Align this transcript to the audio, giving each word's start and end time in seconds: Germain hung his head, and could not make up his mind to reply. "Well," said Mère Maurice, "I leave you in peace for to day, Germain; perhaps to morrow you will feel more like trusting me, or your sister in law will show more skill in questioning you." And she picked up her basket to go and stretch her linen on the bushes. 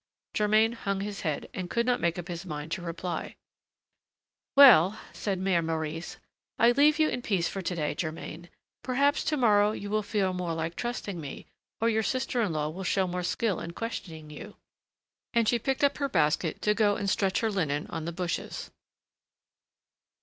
Germain 0.33 0.71
hung 0.71 1.01
his 1.01 1.21
head, 1.21 1.47
and 1.53 1.69
could 1.69 1.85
not 1.85 2.01
make 2.01 2.17
up 2.17 2.27
his 2.27 2.43
mind 2.43 2.71
to 2.71 2.81
reply. 2.81 3.35
"Well," 4.55 4.99
said 5.13 5.39
Mère 5.39 5.63
Maurice, 5.63 6.17
"I 6.57 6.71
leave 6.71 6.97
you 6.97 7.07
in 7.07 7.21
peace 7.21 7.47
for 7.47 7.61
to 7.61 7.75
day, 7.75 7.93
Germain; 7.93 8.49
perhaps 8.81 9.23
to 9.25 9.37
morrow 9.37 9.73
you 9.73 9.91
will 9.91 10.01
feel 10.01 10.33
more 10.33 10.55
like 10.55 10.75
trusting 10.75 11.21
me, 11.21 11.45
or 11.79 11.87
your 11.87 12.01
sister 12.01 12.41
in 12.41 12.51
law 12.51 12.69
will 12.69 12.83
show 12.83 13.05
more 13.05 13.21
skill 13.21 13.59
in 13.59 13.73
questioning 13.73 14.31
you." 14.31 14.55
And 15.35 15.47
she 15.47 15.59
picked 15.59 15.83
up 15.83 15.99
her 15.99 16.09
basket 16.09 16.63
to 16.63 16.73
go 16.73 16.95
and 16.95 17.07
stretch 17.07 17.41
her 17.41 17.51
linen 17.51 17.85
on 17.91 18.05
the 18.05 18.11
bushes. 18.11 18.71